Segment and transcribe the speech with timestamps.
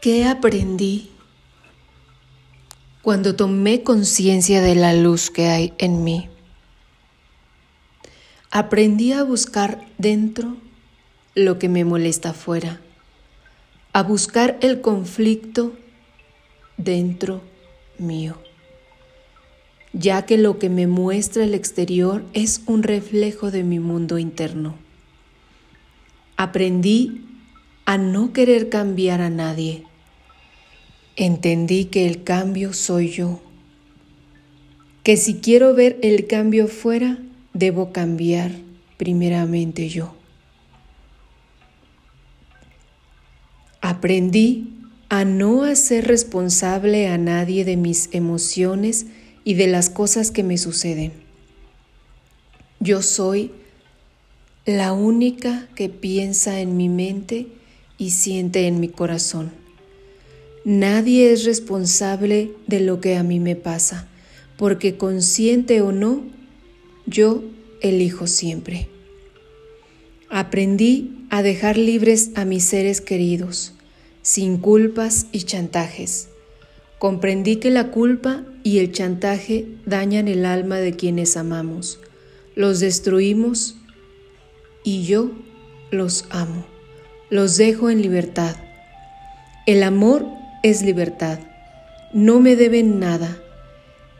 [0.00, 1.10] ¿Qué aprendí
[3.02, 6.28] cuando tomé conciencia de la luz que hay en mí?
[8.52, 10.56] Aprendí a buscar dentro
[11.34, 12.80] lo que me molesta afuera,
[13.92, 15.72] a buscar el conflicto
[16.76, 17.42] dentro
[17.98, 18.40] mío,
[19.92, 24.76] ya que lo que me muestra el exterior es un reflejo de mi mundo interno.
[26.36, 27.27] Aprendí
[27.88, 29.82] a no querer cambiar a nadie.
[31.16, 33.40] Entendí que el cambio soy yo,
[35.02, 37.16] que si quiero ver el cambio fuera,
[37.54, 38.52] debo cambiar
[38.98, 40.14] primeramente yo.
[43.80, 44.74] Aprendí
[45.08, 49.06] a no hacer responsable a nadie de mis emociones
[49.44, 51.14] y de las cosas que me suceden.
[52.80, 53.50] Yo soy
[54.66, 57.56] la única que piensa en mi mente
[57.98, 59.50] y siente en mi corazón.
[60.64, 64.08] Nadie es responsable de lo que a mí me pasa,
[64.56, 66.22] porque consciente o no,
[67.06, 67.42] yo
[67.80, 68.88] elijo siempre.
[70.30, 73.72] Aprendí a dejar libres a mis seres queridos,
[74.22, 76.28] sin culpas y chantajes.
[76.98, 82.00] Comprendí que la culpa y el chantaje dañan el alma de quienes amamos,
[82.54, 83.76] los destruimos
[84.82, 85.30] y yo
[85.90, 86.66] los amo,
[87.30, 88.56] los dejo en libertad.
[89.66, 90.26] El amor
[90.62, 91.38] es libertad,
[92.12, 93.38] no me deben nada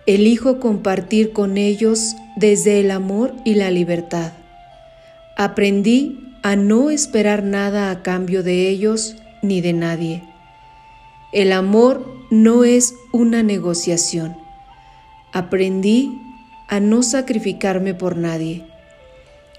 [0.09, 4.33] Elijo compartir con ellos desde el amor y la libertad.
[5.37, 10.23] Aprendí a no esperar nada a cambio de ellos ni de nadie.
[11.31, 14.35] El amor no es una negociación.
[15.35, 16.19] Aprendí
[16.69, 18.65] a no sacrificarme por nadie.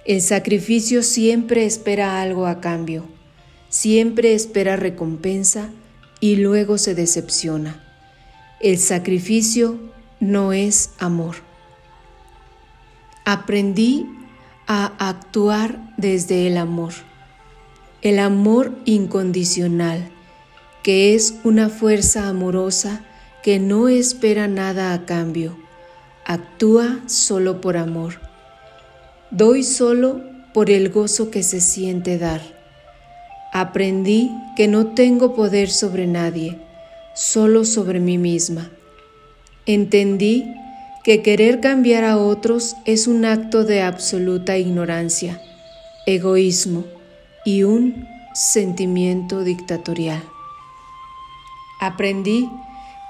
[0.04, 3.06] El sacrificio siempre espera algo a cambio,
[3.70, 5.70] siempre espera recompensa
[6.20, 7.84] y luego se decepciona.
[8.60, 9.80] El sacrificio
[10.20, 11.38] no es amor.
[13.26, 14.06] Aprendí
[14.68, 16.94] a actuar desde el amor,
[18.02, 20.10] el amor incondicional,
[20.84, 23.06] que es una fuerza amorosa
[23.44, 25.58] que no espera nada a cambio,
[26.26, 28.20] actúa solo por amor.
[29.32, 30.22] Doy solo
[30.54, 32.59] por el gozo que se siente dar.
[33.52, 36.58] Aprendí que no tengo poder sobre nadie,
[37.16, 38.70] solo sobre mí misma
[39.70, 40.56] Entendí
[41.04, 45.40] que querer cambiar a otros es un acto de absoluta ignorancia,
[46.08, 46.86] egoísmo
[47.46, 50.24] y un sentimiento dictatorial.
[51.80, 52.50] Aprendí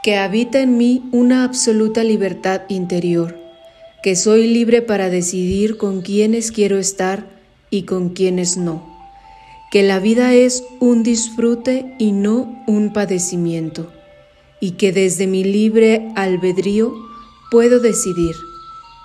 [0.04, 3.40] que habita en mí una absoluta libertad interior,
[4.04, 7.26] que soy libre para decidir con quiénes quiero estar
[7.70, 8.89] y con quiénes no,
[9.72, 13.92] que la vida es un disfrute y no un padecimiento
[14.60, 16.94] y que desde mi libre albedrío
[17.52, 18.36] puedo decidir.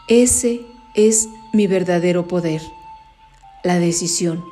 [0.08, 0.62] Ese
[0.94, 2.62] es mi verdadero poder,
[3.62, 4.44] la decisión.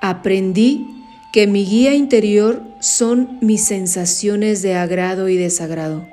[0.00, 0.86] Aprendí
[1.32, 6.06] que mi guía interior son mis sensaciones de agrado y desagrado.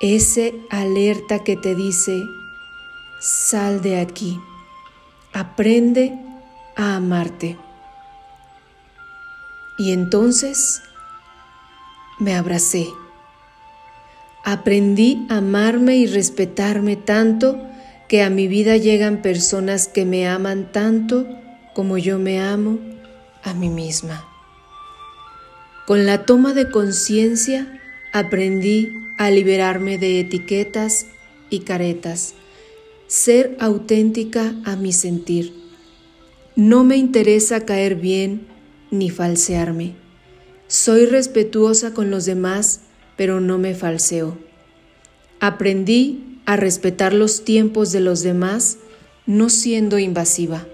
[0.00, 2.22] Ese alerta que te dice,
[3.20, 4.40] sal de aquí,
[5.32, 6.18] aprende
[6.76, 7.56] a amarte.
[9.78, 10.82] Y entonces
[12.18, 12.88] me abracé.
[14.44, 17.58] Aprendí a amarme y respetarme tanto
[18.08, 21.26] que a mi vida llegan personas que me aman tanto
[21.74, 22.78] como yo me amo
[23.44, 24.26] a mí misma.
[25.86, 27.80] Con la toma de conciencia
[28.12, 31.06] aprendí a liberarme de etiquetas
[31.50, 32.34] y caretas,
[33.06, 35.54] ser auténtica a mi sentir.
[36.56, 38.46] No me interesa caer bien
[38.90, 39.94] ni falsearme.
[40.66, 42.80] Soy respetuosa con los demás,
[43.16, 44.38] pero no me falseo.
[45.40, 48.78] Aprendí a respetar los tiempos de los demás,
[49.26, 50.66] no siendo invasiva.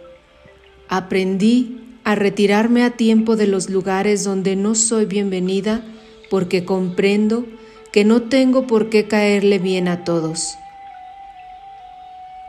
[0.89, 5.85] Aprendí a retirarme a tiempo de los lugares donde no soy bienvenida
[6.31, 7.47] porque comprendo
[7.93, 10.57] que no tengo por qué caerle bien a todos.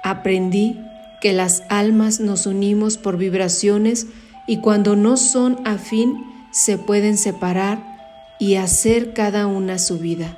[0.03, 0.79] Aprendí
[1.21, 4.07] que las almas nos unimos por vibraciones
[4.47, 7.95] y cuando no son afín, se pueden separar
[8.39, 10.37] y hacer cada una su vida.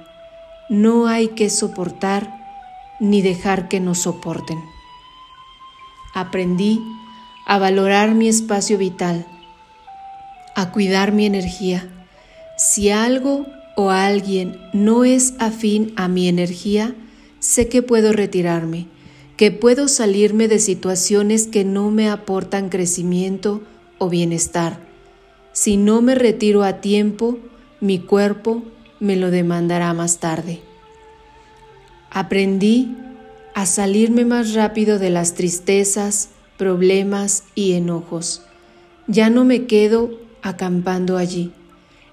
[0.70, 2.38] No hay que soportar
[3.00, 4.58] ni dejar que nos soporten.
[6.14, 6.82] Aprendí
[7.46, 9.26] a valorar mi espacio vital,
[10.56, 11.88] a cuidar mi energía.
[12.58, 13.46] Si algo
[13.76, 16.96] o alguien no es afín a mi energía,
[17.40, 18.88] sé que puedo retirarme,
[19.38, 23.62] que puedo salirme de situaciones que no me aportan crecimiento
[24.00, 24.88] o bienestar
[25.58, 27.40] si no me retiro a tiempo,
[27.82, 28.62] mi cuerpo
[29.00, 30.62] me lo demandará más tarde.
[32.12, 32.96] Aprendí
[33.56, 36.30] a salirme más rápido de las tristezas,
[36.60, 38.44] problemas y enojos.
[39.08, 40.12] Ya no me quedo
[40.44, 41.52] acampando allí.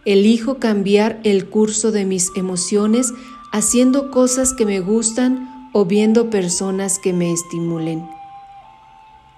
[0.06, 3.12] Elijo cambiar el curso de mis emociones
[3.52, 8.13] haciendo cosas que me gustan o viendo personas que me estimulen.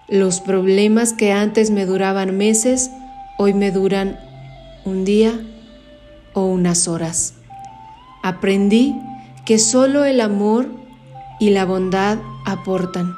[0.08, 2.90] Los problemas que antes me duraban meses,
[3.38, 4.20] hoy me duran
[4.84, 5.32] un día
[6.32, 7.34] o unas horas.
[8.22, 8.94] Aprendí
[9.44, 10.68] que solo el amor
[11.40, 13.16] y la bondad aportan.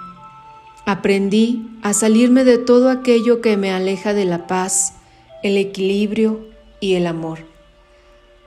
[0.87, 4.95] Aprendí a salirme de todo aquello que me aleja de la paz,
[5.43, 6.49] el equilibrio
[6.81, 7.41] y el amor.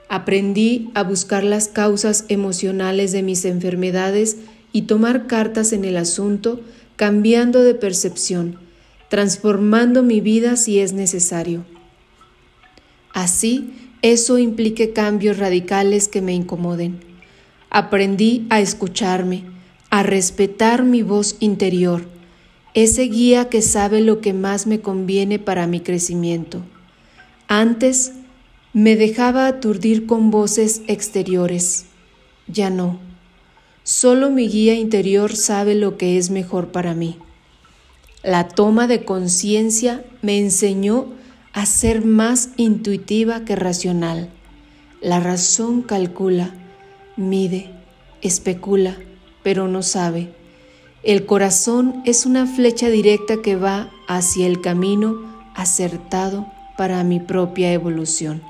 [0.08, 4.38] Aprendí a buscar las causas emocionales de mis enfermedades
[4.72, 6.60] y tomar cartas en el asunto,
[7.02, 8.60] cambiando de percepción,
[9.08, 11.64] transformando mi vida si es necesario.
[13.12, 17.00] Así, eso implique cambios radicales que me incomoden.
[17.70, 19.42] Aprendí a escucharme,
[19.90, 22.06] a respetar mi voz interior,
[22.72, 26.62] ese guía que sabe lo que más me conviene para mi crecimiento.
[27.48, 28.12] Antes
[28.72, 31.86] me dejaba aturdir con voces exteriores.
[32.46, 33.11] Ya no.
[33.84, 37.18] Solo mi guía interior sabe lo que es mejor para mí.
[38.22, 41.06] La toma de conciencia me enseñó
[41.52, 44.30] a ser más intuitiva que racional.
[45.00, 46.54] La razón calcula,
[47.16, 47.70] mide,
[48.20, 48.96] especula,
[49.42, 50.32] pero no sabe.
[51.02, 55.18] El corazón es una flecha directa que va hacia el camino
[55.56, 56.46] acertado
[56.78, 58.42] para mi propia evolución.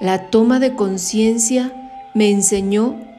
[0.00, 3.09] La toma de conciencia me enseñó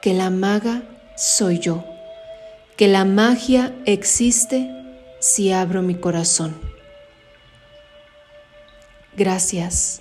[0.00, 0.82] que la maga
[1.16, 1.84] soy yo,
[2.76, 4.70] que la magia existe
[5.20, 6.56] si abro mi corazón.
[9.16, 10.00] Gracias,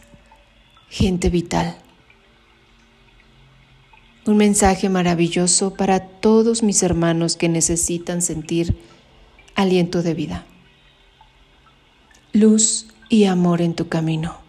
[0.89, 1.77] gente vital.
[4.25, 8.77] Un mensaje maravilloso para todos mis hermanos que necesitan sentir
[9.55, 10.45] aliento de vida.
[12.31, 14.48] Luz y amor en tu camino.